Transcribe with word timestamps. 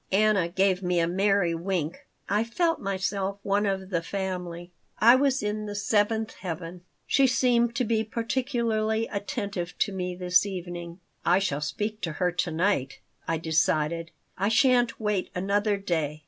Anna 0.11 0.49
gave 0.49 0.81
me 0.81 0.99
a 0.99 1.05
merry 1.07 1.53
wink. 1.53 2.07
I 2.27 2.43
felt 2.43 2.81
myself 2.81 3.37
one 3.43 3.67
of 3.67 3.91
the 3.91 4.01
family. 4.01 4.71
I 4.97 5.15
was 5.15 5.43
in 5.43 5.67
the 5.67 5.75
seventh 5.75 6.33
heaven. 6.39 6.81
She 7.05 7.27
seemed 7.27 7.75
to 7.75 7.83
be 7.83 8.03
particularly 8.03 9.07
attentive 9.11 9.77
to 9.77 9.93
me 9.93 10.15
this 10.15 10.43
evening 10.43 11.01
"I 11.23 11.37
shall 11.37 11.61
speak 11.61 12.01
to 12.01 12.13
her 12.13 12.31
to 12.31 12.49
night," 12.51 12.99
I 13.27 13.37
decided. 13.37 14.09
"I 14.39 14.49
sha'n't 14.49 14.99
wait 14.99 15.29
another 15.35 15.77
day." 15.77 16.19